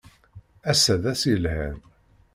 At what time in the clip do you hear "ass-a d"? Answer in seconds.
0.71-1.03